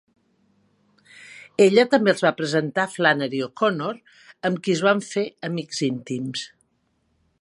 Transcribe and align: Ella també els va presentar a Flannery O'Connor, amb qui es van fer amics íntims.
Ella 1.65 1.83
també 1.91 2.13
els 2.13 2.23
va 2.27 2.31
presentar 2.39 2.85
a 2.85 2.91
Flannery 2.93 3.43
O'Connor, 3.49 4.01
amb 4.51 4.63
qui 4.65 4.75
es 4.79 4.83
van 4.89 5.05
fer 5.11 5.27
amics 5.51 5.85
íntims. 5.91 6.49